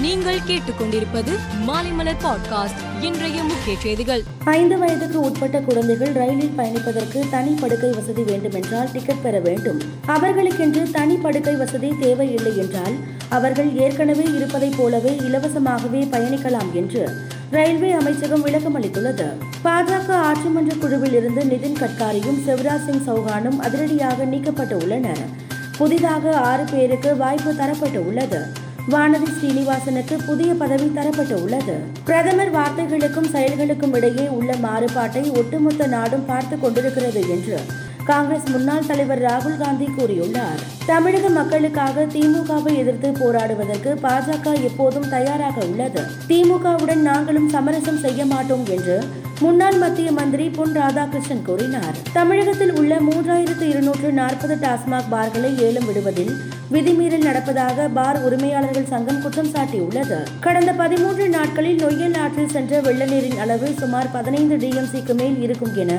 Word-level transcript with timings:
நீங்கள் 0.00 0.38
கேட்டுக்கொண்டிருப்பது 0.38 1.38
மாலைமலர் 1.66 2.24
பாட்காஸ்ட் 2.24 3.02
இன்றைய 3.02 3.42
முக்கிய 3.42 3.76
செய்திகள். 3.78 4.22
ஐந்து 4.44 4.78
வயதுக்கு 4.78 5.20
உட்பட்ட 5.20 5.60
குழந்தைகள் 5.60 6.12
ரயிலில் 6.12 6.54
பயணிப்பதற்கு 6.56 7.28
தனி 7.30 7.50
படுக்கை 7.60 7.90
வசதி 7.90 8.22
வேண்டுமென்றால் 8.22 8.88
டிக்கெட் 8.92 9.22
பெற 9.22 9.40
வேண்டும். 9.40 9.80
அவர்களுக்கென்று 10.06 10.90
தனி 10.90 11.16
படுக்கை 11.16 11.54
வசதி 11.54 11.94
தேவையில்லை 12.00 12.58
என்றால் 12.58 12.94
அவர்கள் 13.28 13.76
ஏற்கனவே 13.76 14.24
இருப்பதைப் 14.34 14.74
போலவே 14.76 15.10
இலவசமாகவே 15.10 16.06
பயணிக்கலாம் 16.06 16.72
என்று 16.72 17.10
ரயில்வே 17.50 17.92
அமைச்சகம் 17.92 18.42
விளக்கம் 18.42 18.82
அளித்துள்ளது. 18.82 19.32
பாஜக 19.64 20.08
ஆட்சிமன்ற 20.08 20.78
குழுவில் 20.78 21.14
இருந்து 21.14 21.42
நிதின் 21.42 21.78
கட்காரியும் 21.78 22.42
சிவராஜ் 22.46 22.90
சிங் 22.90 23.04
சௌகானும் 23.06 23.58
அதிரடியாக 23.58 24.24
நீக்கப்பட்டு 24.24 24.82
உள்ளனர். 24.82 25.48
புதிதாக 25.78 26.36
ஆறு 26.36 26.64
பேருக்கு 26.70 27.16
வாய்ப்பு 27.16 27.56
தரப்பட்டு 27.56 28.06
உள்ளது. 28.06 28.68
வானதி 28.92 29.26
ஸ்ரீனிவாசனுக்கு 29.32 30.14
புதிய 30.26 30.54
பதவி 30.60 30.86
தரப்பட்டு 30.94 31.34
உள்ளது 31.42 31.74
பிரதமர் 32.04 32.52
வார்த்தைகளுக்கும் 32.54 33.28
செயல்களுக்கும் 33.34 33.94
இடையே 33.96 34.24
உள்ள 34.28 34.50
மாறுபாட்டை 34.62 35.22
ஒட்டுமொத்த 35.40 35.86
நாடும் 35.86 36.24
பார்த்து 36.26 36.56
கொண்டிருக்கிறது 36.58 37.20
என்று 37.34 37.58
காங்கிரஸ் 38.04 38.46
முன்னாள் 38.52 38.86
தலைவர் 38.86 39.22
ராகுல் 39.22 39.58
காந்தி 39.62 39.86
கூறியுள்ளார். 39.96 40.60
தமிழக 40.86 41.28
மக்களுக்காக 41.28 42.04
திமுகவை 42.14 42.72
எதிர்த்து 42.76 43.08
போராடுவதற்கு 43.20 43.90
பாஜக 44.02 44.54
எப்போதும் 44.68 45.08
தயாராக 45.08 45.66
உள்ளது. 45.70 46.02
திமுகவுடன் 46.30 47.02
நாங்களும் 47.10 47.48
சமரசம் 47.48 48.02
செய்ய 48.06 48.24
மாட்டோம் 48.24 48.64
என்று 48.76 48.96
முன்னாள் 49.40 49.78
மத்திய 49.78 50.12
மந்திரி 50.12 50.46
பொன் 50.48 50.74
ராதாகிருஷ்ணன் 50.76 51.44
கூறினார். 51.44 51.94
தமிழகத்தில் 52.12 52.74
உள்ள 52.74 52.94
மூன்றாயிரத்து 53.08 53.68
இருநூற்று 53.72 54.10
நாற்பது 54.12 54.56
டாஸ்மாக் 54.64 55.12
பார்களை 55.14 55.52
ஏலம் 55.68 55.86
விடுவதில் 55.86 56.34
விதிமீறல் 56.74 57.24
நடப்பதாக 57.28 57.86
பார் 57.94 58.18
உரிமையாளர்கள் 58.26 58.90
சங்கம் 58.90 59.22
குற்றம் 59.22 59.48
சாட்டியுள்ளது. 59.54 60.18
கடந்த 60.44 60.72
பதிமூன்று 60.80 61.24
நாட்களில் 61.28 61.78
நொய்யல் 61.84 62.16
ஆற்றில் 62.22 62.52
சென்ற 62.54 62.80
வெள்ள 62.80 63.04
நீரின் 63.04 63.38
அளவு 63.44 63.68
சுமார் 63.80 64.10
பதினைந்து 64.12 64.56
டிஎம்சிக்கு 64.62 65.14
மேல் 65.20 65.38
இருக்கும் 65.44 65.74
என 65.84 65.92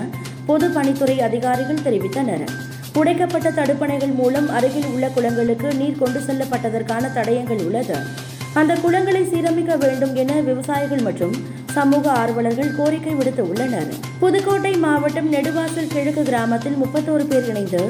பொது 0.49 0.67
பணித்துறை 0.75 1.15
அதிகாரிகள் 1.27 1.81
தெரிவித்தனர். 1.85 2.45
உடைக்கப்பட்ட 2.99 3.49
தடுப்பணைகள் 3.57 4.13
மூலம் 4.19 4.47
அருகில் 4.57 4.87
உள்ள 4.93 5.07
குளங்களுக்கு 5.15 5.71
நீர் 5.81 5.99
கொண்டு 6.01 6.21
செல்லப்பட்டதற்கான 6.27 7.11
தடயங்கள் 7.17 7.63
உள்ளது. 7.65 7.97
அந்த 8.53 8.73
குளங்களை 8.83 9.23
சீரமைக்க 9.33 9.75
வேண்டும் 9.83 10.15
என 10.23 10.31
விவசாயிகள் 10.49 11.03
மற்றும் 11.07 11.35
சமூக 11.77 12.05
ஆர்வலர்கள் 12.21 12.75
கோரிக்கை 12.77 13.15
விடுத்து 13.19 13.43
உள்ளனர். 13.49 13.91
புதுக்கோட்டை 14.23 14.73
மாவட்டம் 14.85 15.29
நெடுவாசல் 15.33 15.91
கிழக்கு 15.95 16.23
கிராமத்தில் 16.31 16.79
முப்பத்தோரு 16.83 17.27
பேர் 17.33 17.49
இணைந்து 17.51 17.83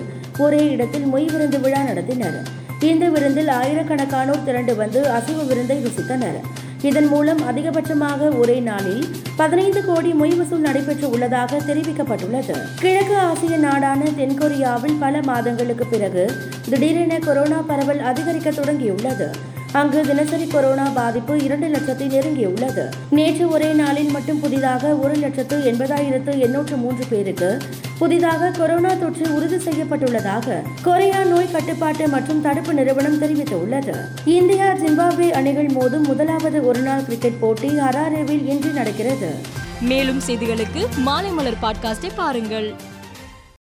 ஒரே 0.46 0.64
இடத்தில் 0.76 1.08
மொய் 1.14 1.30
விருந்து 1.32 1.60
விழா 1.60 1.84
நடத்தினர். 1.92 2.40
இந்த 2.82 3.10
விருந்தில் 3.10 3.48
ஆயிரக்கணக்கானோர் 3.48 4.44
திரண்டு 4.44 4.76
வந்து 4.76 5.10
அசைவ 5.10 5.44
விருந்தை 5.44 5.86
ருசித்தனர். 5.86 6.40
இதன் 6.82 7.08
மூலம் 7.08 7.40
அதிகபட்சமாக 7.40 8.38
ஒரே 8.38 8.60
நாளில் 8.60 9.06
பதினைந்து 9.38 9.86
கோடி 9.86 10.12
மொய் 10.12 10.38
வசூல் 10.38 10.60
நடைபெற்று 10.60 11.10
உள்ளதாக 11.10 11.58
தெரிவிக்கப்பட்டுள்ளது. 11.58 12.56
கிழக்கு 12.76 13.18
ஆசிய 13.18 13.58
நாடான 13.58 14.04
தென்கொரியாவில் 14.06 14.96
பல 15.00 15.22
மாதங்களுக்கு 15.22 15.86
பிறகு 15.86 16.32
திடீரென 16.70 17.20
கொரோனா 17.20 17.62
பரவல் 17.62 18.00
அதிகரிக்க 18.00 18.50
தொடங்கியுள்ளது. 18.50 19.30
அங்கு 19.72 20.02
தினசரி 20.02 20.48
கொரோனா 20.48 20.84
பாதிப்பு 20.84 21.44
இரண்டு 21.44 21.68
லட்சத்தை 21.68 22.06
நெருங்கியுள்ளது 22.08 22.92
நேற்று 23.10 23.50
ஒரே 23.50 23.74
நாளில் 23.74 24.12
மட்டும் 24.12 24.40
புதிதாக 24.40 24.96
ஒரு 24.96 25.16
லட்சத்து 25.16 25.58
எண்பதாயிரத்து 25.58 26.38
எண்ணூற்று 26.38 26.78
மூன்று 26.78 27.06
பேருக்கு 27.10 27.58
புதிதாக 27.98 28.50
கொரோனா 28.50 28.94
தொற்று 28.94 29.36
உறுதி 29.36 29.56
செய்யப்பட்டுள்ளதாக 29.56 30.62
கொரியா 30.82 31.24
நோய் 31.24 31.52
கட்டுப்பாட்டு 31.52 32.08
மற்றும் 32.08 32.42
தடுப்பு 32.42 32.74
நிறுவனம் 32.74 33.22
தெரிவித்துள்ளது. 33.22 33.96
இந்தியா 34.26 34.66
ஜிம்பாப்வே 34.66 35.30
அணிகள் 35.30 35.66
மோதும் 35.66 36.04
முதலாவது 36.04 36.66
ஒருநாள் 36.66 37.04
கிரிக்கெட் 37.04 37.40
போட்டி 37.40 37.68
ஹராரேவில் 37.68 38.48
இன்று 38.48 38.70
நடக்கிறது. 38.70 39.36
மேலும் 39.82 40.22
செய்திகளுக்கு 40.28 40.88
மாலைமலர் 41.06 41.62
பாட்காஸ்டை 41.62 42.10
பாருங்கள். 42.16 42.76